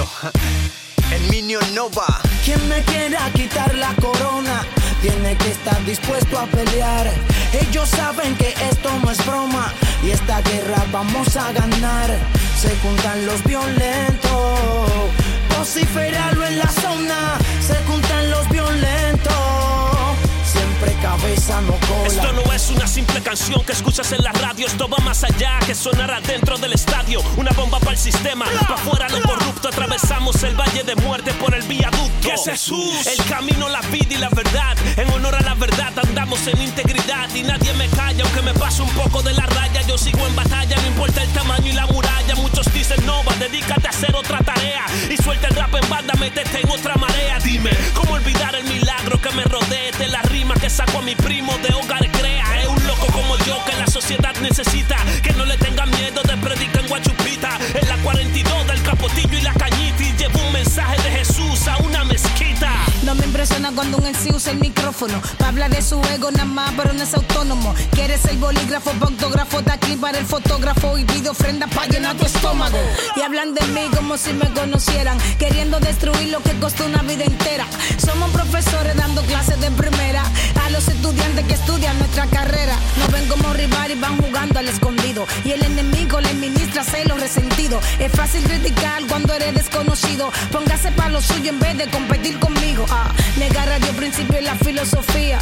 [0.00, 0.08] Emilio,
[1.12, 2.20] el Minio Nova.
[2.44, 4.62] Quien me quiera quitar la corona
[5.02, 7.10] tiene que estar dispuesto a pelear.
[7.52, 12.10] Ellos saben que esto no es broma y esta guerra vamos a ganar.
[12.58, 14.60] Se juntan los violentos,
[15.58, 17.38] vociferalo en la zona.
[17.60, 19.50] Se juntan los violentos
[21.00, 22.06] cabeza no cola.
[22.06, 25.58] Esto no es una simple canción que escuchas en la radio, esto va más allá
[25.66, 27.20] que sonará dentro del estadio.
[27.36, 29.68] Una bomba para el sistema, para fuera lo corrupto.
[29.68, 32.10] Atravesamos el valle de muerte por el viaducto.
[32.20, 33.06] ¿Qué es Jesús?
[33.06, 34.76] El camino, la vida y la verdad.
[34.96, 38.82] En honor a la verdad andamos en integridad y nadie me calla, aunque me pase
[38.82, 39.82] un poco de la raya.
[39.82, 42.34] Yo sigo en batalla, no importa el tamaño y la muralla.
[42.36, 46.14] Muchos dicen no, va, dedícate a hacer otra tarea y suelta el rap en banda,
[46.14, 47.38] métete en otra marea.
[47.40, 51.14] Dime, ¿cómo olvidar el milagro que me rodee de la rima que saco a mi
[51.14, 51.99] primo de hogar
[63.60, 65.20] Cuando un MC usa el micrófono.
[65.38, 67.74] Para hablar de su ego nada más, pero no es autónomo.
[67.92, 70.98] Quieres el bolígrafo, autógrafo, de aquí para el fotógrafo.
[70.98, 72.78] Y pide ofrenda para llenar tu estómago.
[73.16, 75.18] Y hablan de mí como si me conocieran.
[75.38, 77.66] Queriendo destruir lo que costó una vida entera.
[77.98, 80.24] Somos profesores dando clases de primera.
[80.64, 82.74] A los estudiantes que estudian nuestra carrera.
[82.98, 85.26] Nos ven como rival y van jugando al escondido.
[85.44, 85.62] Y el
[87.98, 90.30] Es fácil criticar cuando eres desconocido.
[90.52, 92.86] Póngase para lo suyo en vez de competir conmigo.
[92.90, 95.38] Ah, negar a Dios principio y la filosofía.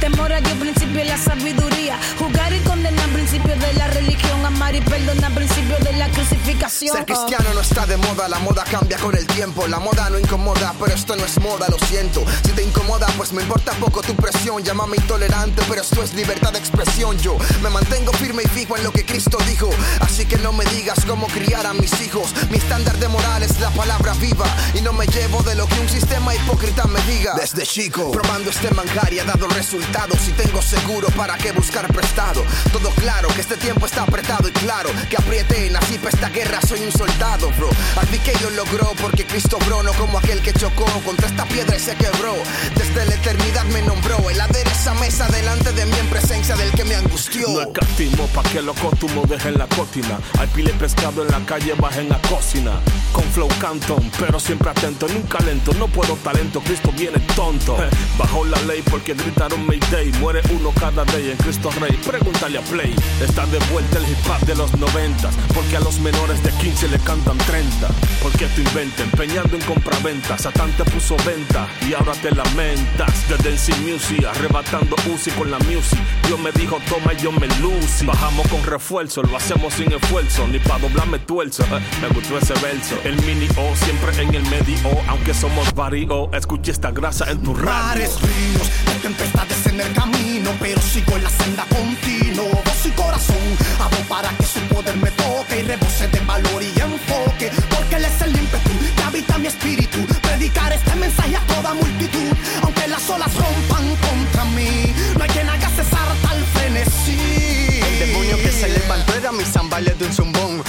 [0.00, 1.98] Temor a Dios principio y la sabiduría.
[2.18, 4.44] Jugar y condenar principios de la religión.
[4.44, 6.96] Amar y perdonar principios de la crucificación.
[6.96, 9.66] Ser cristiano no está de moda, la moda cambia con el tiempo.
[9.68, 12.24] La moda no incomoda, pero esto no es moda, lo siento.
[12.44, 14.62] Si te incomoda, pues me importa poco tu presión.
[14.62, 17.18] Llámame intolerante, pero esto es libertad de expresión.
[17.18, 19.70] Yo me mantengo firme y fijo en lo que Cristo dijo.
[20.00, 22.34] Así que no me digas cómo criar a mis hijos.
[22.50, 24.46] Mi estándar de moral es la palabra viva.
[24.74, 27.34] Y no me llevo de lo que un sistema hipócrita me diga.
[27.34, 30.18] Desde chico, probando este manjar y ha dado resultados.
[30.20, 32.42] Si tengo seguro, ¿para qué buscar prestado?
[32.72, 35.70] Todo claro que este tiempo está apretado y claro que apriete.
[35.70, 37.70] Nací para esta guerra, soy un soldado, bro.
[37.96, 41.76] Así que yo logró porque Cristo, bro, no como aquel que chocó contra esta piedra
[41.76, 42.34] y se quebró.
[42.74, 44.40] Desde la eternidad me nombró el
[44.80, 47.46] esa mesa delante de mí en presencia del que me angustió.
[47.48, 50.18] No escatimo pa' que lo costumo dejen la cocina.
[50.38, 52.72] Hay pile pescado en la calle, bajen la cocina.
[53.12, 55.72] Con flow canton, pero siempre atento, nunca lento.
[55.74, 57.76] No puedo talento, Cristo viene tonto.
[58.18, 60.12] Bajo la ley porque gritaron Mayday.
[60.20, 61.98] Muere uno cada día en Cristo Rey.
[62.06, 62.94] Pregúntale a Play.
[63.20, 65.34] Está de vuelta el hip hop de los noventas.
[65.54, 67.88] Porque a los menores de 15 le cantan 30.
[68.22, 70.38] Porque tú inventa, empeñando en compraventa.
[70.38, 73.28] Satán te puso venta y ahora te lamentas.
[73.28, 75.98] De Dancing Music, arrebatando Uzi con la music.
[76.26, 78.06] Dios me dijo toma y yo me lucí.
[78.06, 80.46] Bajamos con refuerzo, lo hacemos sin esfuerzo.
[80.48, 81.59] Ni pa' doblarme tuerzo.
[81.64, 82.98] Eh, me gustó ese verso.
[83.04, 84.76] El mini O siempre en el medio.
[85.08, 87.70] Aunque somos vario, escuché esta grasa en tu radio.
[87.70, 88.70] Mares, ríos,
[89.02, 90.50] tempestades en el camino.
[90.60, 92.60] Pero sigo en la senda continua.
[92.64, 93.36] Voz y corazón,
[93.78, 97.50] hago para que su poder me toque y rebose de valor y enfoque.
[97.70, 99.98] Porque él es el ímpetu que habita mi espíritu.
[100.22, 102.32] Predicar este mensaje a toda multitud.
[102.62, 107.80] Aunque las olas rompan contra mí, no hay quien haga cesar tal frenesí.
[107.86, 110.59] El demonio que se levantó era mi zambales de un zumbón.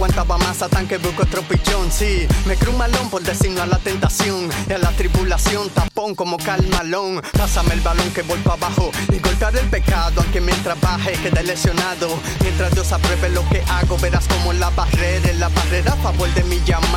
[0.00, 1.92] Aguantaba más Satán que busco otro pichón.
[1.92, 5.68] Sí, me creo un malón por decirlo a la tentación y a la tribulación.
[5.68, 7.20] Tapón como calmalón.
[7.36, 10.22] Pásame el balón que voy para abajo y golpear el pecado.
[10.22, 12.18] Aunque mientras baje quede lesionado.
[12.40, 16.44] Mientras Dios apruebe lo que hago, verás como la barrera, la barrera a favor de
[16.44, 16.89] mi llamado.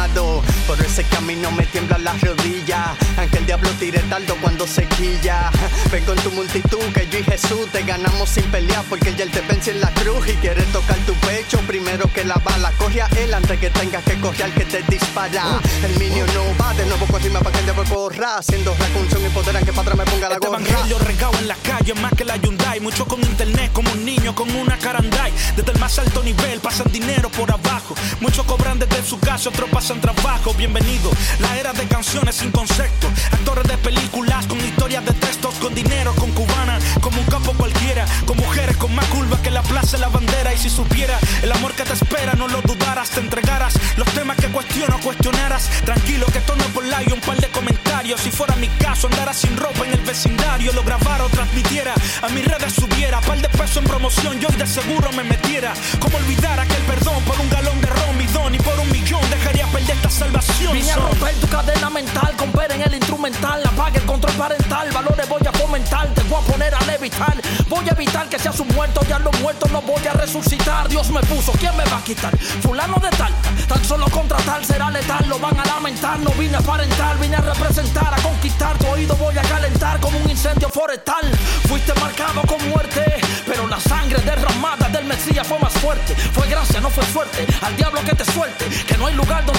[0.68, 2.94] Por ese camino me tiembla la rodilla.
[3.18, 5.50] Aunque el diablo tire taldo cuando se quilla.
[5.92, 8.84] Ven con tu multitud que yo y Jesús te ganamos sin pelear.
[8.90, 12.26] Porque ya él te vence en la cruz y quiere tocar tu pecho primero que
[12.26, 12.74] la bala.
[12.78, 15.62] Coge a él antes que tengas que correr al que te dispara.
[15.84, 18.38] El minio no va de nuevo con rima para que el diablo corra.
[18.40, 20.60] Haciendo recunción y poder que padre me ponga la este gorra.
[20.60, 22.82] evangelio regado en la calle más que la Hyundai.
[22.82, 25.32] Mucho con internet como un niño con una carandai.
[25.56, 27.96] Desde el más alto nivel pasan dinero por abajo.
[28.20, 30.54] Muchos cobran desde su casa, otros pasan trabajo.
[30.54, 33.08] Bienvenido, la era de canciones sin concepto.
[33.32, 38.06] Actores de películas con historias de textos, con dinero, con cubana, como un campo cualquiera.
[38.26, 40.54] Con mujeres con más curvas que la plaza la bandera.
[40.54, 43.74] Y si supiera el amor que te espera, no lo dudaras, te entregaras.
[43.98, 45.70] Los temas que cuestiono, cuestionaras.
[45.86, 48.22] Tranquilo que esto no es por like, un par de comentarios.
[48.22, 50.72] Si fuera mi caso, andara sin ropa en el vecindario.
[50.74, 53.20] Lo grabara o transmitiera, a mis redes subiera.
[53.22, 55.74] Par de pesos en promoción, yo de seguro me metiera.
[56.00, 57.50] Como olvidar aquel perdón por un
[60.14, 60.74] salvación.
[60.74, 63.62] Vine a romper tu cadena mental, con en el instrumental.
[63.66, 66.08] Apague el control parental, valores voy a fomentar.
[66.14, 67.42] Te voy a poner a levitar evitar.
[67.68, 70.88] Voy a evitar que seas un muerto, ya los muertos no voy a resucitar.
[70.88, 72.38] Dios me puso, ¿quién me va a quitar?
[72.62, 73.34] Fulano de tal,
[73.68, 76.20] tan solo contra tal será letal, lo van a lamentar.
[76.20, 78.78] No vine a aparentar, vine a representar, a conquistar.
[78.78, 81.26] Tu oído voy a calentar como un incendio forestal.
[81.68, 83.04] Fuiste marcado con muerte,
[83.46, 86.16] pero la sangre derramada del Mesías fue más fuerte.
[86.16, 87.46] Fue gracia, no fue suerte.
[87.62, 89.53] Al diablo que te suelte, que no hay lugar donde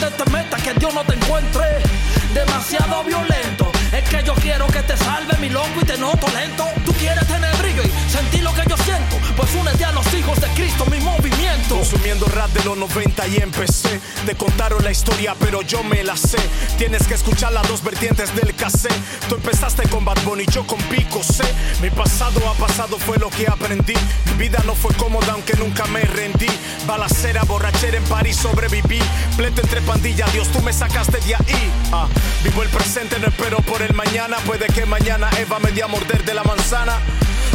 [2.35, 3.64] Demasiado violento.
[4.11, 6.65] Que yo quiero que te salve mi loco y te noto lento.
[6.85, 9.17] Tú quieres tener brillo y sentir lo que yo siento.
[9.37, 11.77] Pues únete a los hijos de Cristo, mi movimiento.
[11.77, 14.01] Consumiendo rap de los 90 y empecé.
[14.27, 16.39] Te contaron la historia, pero yo me la sé.
[16.79, 18.89] Tienes que escuchar las dos vertientes del cassé.
[19.29, 21.45] Tú empezaste con Bad Bunny, yo con Pico C.
[21.83, 23.95] Mi pasado ha pasado, fue lo que aprendí.
[24.27, 26.49] Mi vida no fue cómoda, aunque nunca me rendí.
[26.87, 29.01] Balacera, borrachera en París, sobreviví.
[29.37, 31.73] Pleito entre pandillas, Dios, tú me sacaste de ahí.
[31.93, 32.07] Ah,
[32.45, 34.37] vivo el presente, no espero por el mañana.
[34.47, 36.99] Puede que mañana Eva me dé a morder de la manzana.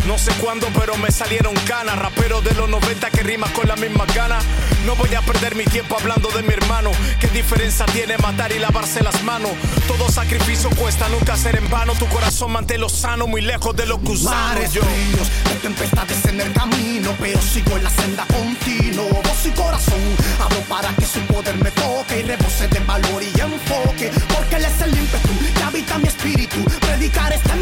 [0.07, 1.97] No sé cuándo, pero me salieron canas.
[1.99, 4.39] Rapero de los 90 que rima con la misma gana.
[4.85, 6.91] No voy a perder mi tiempo hablando de mi hermano.
[7.19, 9.51] ¿Qué diferencia tiene matar y lavarse las manos?
[9.87, 11.93] Todo sacrificio cuesta, nunca ser en vano.
[11.93, 14.55] Tu corazón manténlo sano, muy lejos de los gusanos.
[14.55, 14.81] Mares Yo.
[14.81, 19.09] fríos, de tempestades en el camino, pero sigo en la senda continuo.
[19.09, 20.01] Voz y corazón,
[20.41, 23.38] hablo para que su poder me toque y rebose de valor y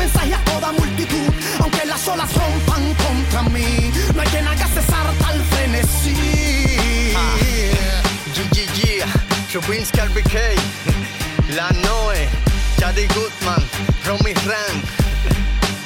[0.08, 3.92] mensaje a toda multitud, aunque las olas rompan contra mí.
[4.16, 7.14] No hay quien haga cesar tal frenesí.
[8.36, 9.04] GGG,
[9.50, 10.36] Chubinski RBK,
[11.56, 12.28] La Noe,
[12.80, 13.64] Chadi Goodman,
[14.06, 14.76] Romy Ran,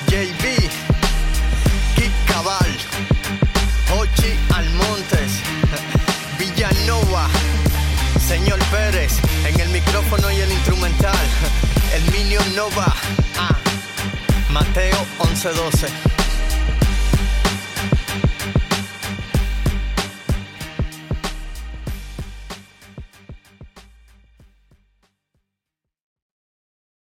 [0.07, 0.44] JB,
[1.95, 2.71] Kik Cabal,
[3.91, 5.31] Hochi Almontes,
[6.38, 7.27] Villanova,
[8.27, 9.13] Señor Pérez,
[9.47, 11.25] en el micrófono y el instrumental,
[11.95, 13.20] el Minion Nova, ah,
[15.23, 16.20] 1112.